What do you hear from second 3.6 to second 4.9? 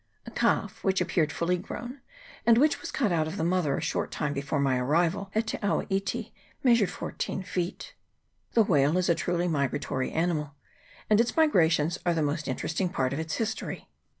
a short time before my